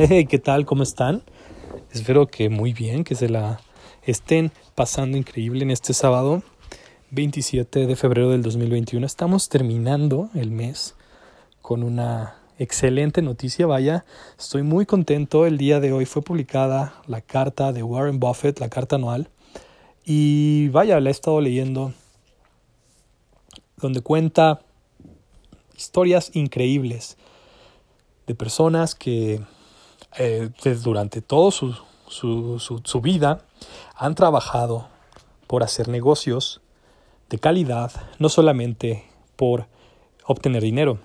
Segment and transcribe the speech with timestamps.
[0.00, 0.64] Hey, ¿qué tal?
[0.64, 1.24] ¿Cómo están?
[1.90, 3.58] Espero que muy bien, que se la
[4.04, 6.44] estén pasando increíble en este sábado
[7.10, 9.04] 27 de febrero del 2021.
[9.04, 10.94] Estamos terminando el mes
[11.62, 13.66] con una excelente noticia.
[13.66, 14.04] Vaya,
[14.38, 15.46] estoy muy contento.
[15.46, 19.30] El día de hoy fue publicada la carta de Warren Buffett, la carta anual.
[20.04, 21.92] Y vaya, la he estado leyendo
[23.78, 24.60] donde cuenta
[25.76, 27.16] historias increíbles
[28.28, 29.40] de personas que
[30.16, 30.50] eh,
[30.82, 31.74] durante toda su,
[32.08, 33.42] su, su, vida
[33.94, 34.88] han trabajado
[35.46, 36.60] por hacer negocios
[37.28, 39.04] de calidad, no solamente
[39.36, 39.66] por
[40.24, 40.98] obtener dinero.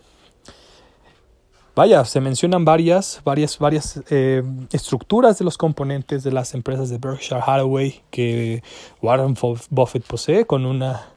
[1.76, 7.00] Vaya, se mencionan varias, varias, varias eh, estructuras de los componentes de las empresas de
[7.00, 8.62] Berkshire Hathaway que
[9.02, 9.36] Warren
[9.72, 11.13] Buffett posee con una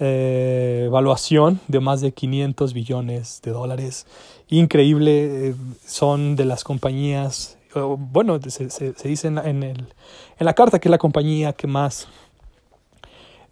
[0.00, 4.06] eh, evaluación de más de 500 billones de dólares.
[4.48, 5.54] Increíble, eh,
[5.86, 10.90] son de las compañías, bueno, se, se, dice en, el, en la carta que es
[10.90, 12.08] la compañía que más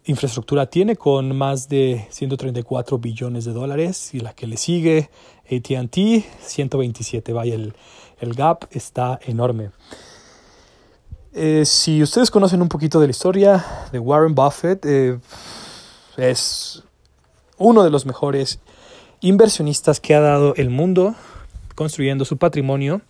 [0.05, 5.09] infraestructura tiene con más de 134 billones de dólares y la que le sigue
[5.45, 7.75] ATT 127 vaya el,
[8.19, 9.69] el gap está enorme
[11.31, 14.83] eh, si ustedes conocen un poquito de la historia de Warren Buffett
[16.19, 16.83] es
[17.57, 18.59] uno de los mejores
[19.21, 21.15] inversionistas que ha dado el mundo
[21.75, 23.01] construyendo su patrimonio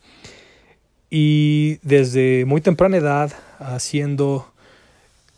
[1.09, 4.52] y desde muy temprana edad haciendo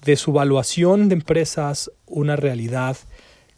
[0.03, 2.97] de su evaluación de empresas una realidad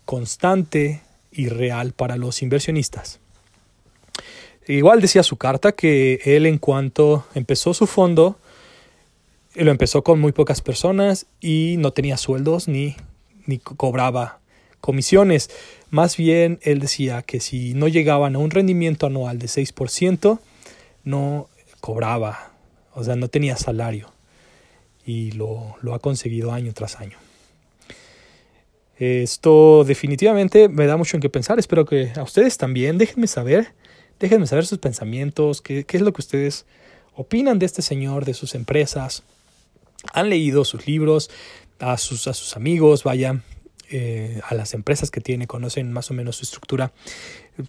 [0.06, 3.20] constante y real para los inversionistas.
[4.68, 8.38] Igual decía su carta que él en cuanto empezó su fondo,
[9.56, 12.96] lo empezó con muy pocas personas y no tenía sueldos ni
[13.46, 14.40] ni cobraba
[14.82, 15.50] comisiones.
[15.90, 20.40] Más bien él decía que si no llegaban a un rendimiento anual de 6%,
[21.04, 21.50] no
[21.80, 22.52] cobraba,
[22.94, 24.12] o sea, no tenía salario.
[25.06, 27.18] Y lo, lo ha conseguido año tras año.
[28.98, 31.60] Esto definitivamente me da mucho en qué pensar.
[31.60, 33.74] Espero que a ustedes también déjenme saber,
[34.20, 36.66] déjenme saber sus pensamientos, qué, qué es lo que ustedes
[37.16, 39.24] opinan de este señor, de sus empresas.
[40.12, 41.30] Han leído sus libros,
[41.80, 43.42] a sus, a sus amigos, vaya,
[43.90, 46.92] eh, a las empresas que tiene, conocen más o menos su estructura.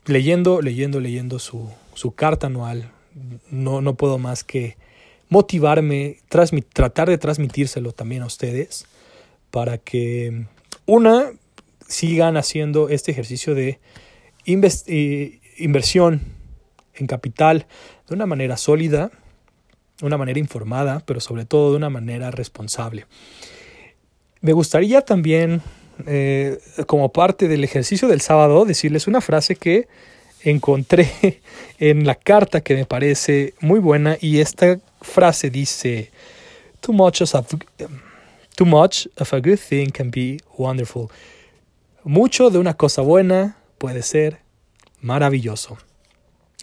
[0.06, 2.90] Leyendo, leyendo, leyendo su, su carta anual,
[3.50, 4.76] no, no puedo más que
[5.28, 6.18] motivarme,
[6.72, 8.86] tratar de transmitírselo también a ustedes
[9.50, 10.46] para que,
[10.86, 11.32] una,
[11.88, 13.78] sigan haciendo este ejercicio de
[14.46, 16.20] eh, inversión
[16.94, 17.66] en capital
[18.08, 19.10] de una manera sólida,
[19.98, 23.06] de una manera informada, pero sobre todo de una manera responsable.
[24.40, 25.62] Me gustaría también,
[26.06, 29.88] eh, como parte del ejercicio del sábado, decirles una frase que
[30.42, 31.40] encontré
[31.78, 36.10] en la carta que me parece muy buena y esta frase dice,
[36.80, 37.44] too much of a,
[38.54, 41.08] too much of a good thing can be wonderful.
[42.02, 44.40] Mucho de una cosa buena puede ser
[45.00, 45.78] maravilloso.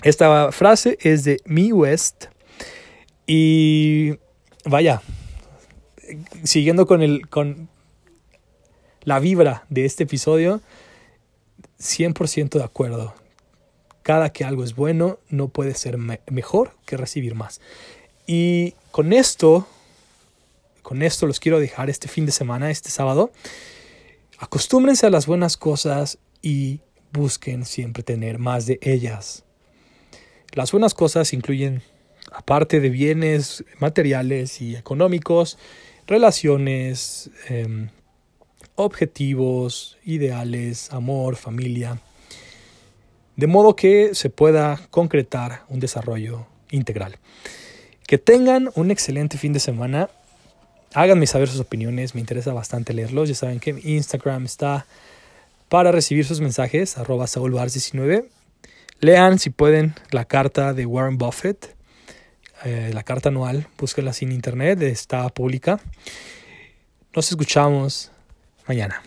[0.03, 2.25] Esta frase es de Mi West
[3.27, 4.17] y
[4.65, 5.01] vaya,
[6.43, 7.69] siguiendo con, el, con
[9.03, 10.61] la vibra de este episodio,
[11.79, 13.13] 100% de acuerdo.
[14.03, 17.61] Cada que algo es bueno, no puede ser mejor que recibir más.
[18.25, 19.67] Y con esto,
[20.81, 23.31] con esto los quiero dejar este fin de semana, este sábado.
[24.39, 26.79] Acostúmbrense a las buenas cosas y
[27.11, 29.43] busquen siempre tener más de ellas.
[30.53, 31.83] Las buenas cosas incluyen,
[32.41, 35.59] aparte de bienes materiales y económicos,
[36.07, 37.89] relaciones, em,
[38.73, 42.01] objetivos, ideales, amor, familia,
[43.35, 47.19] de modo que se pueda concretar un desarrollo integral.
[48.07, 50.09] Que tengan un excelente fin de semana.
[50.95, 53.29] Háganme saber sus opiniones, me interesa bastante leerlos.
[53.29, 54.87] Ya saben que Instagram está
[55.69, 58.25] para recibir sus mensajes, arroba 19
[58.99, 61.75] Lean si pueden la carta de Warren Buffett
[62.63, 65.79] eh, la carta anual, búsquela sin internet, está pública.
[67.13, 68.11] Nos escuchamos
[68.67, 69.01] mañana.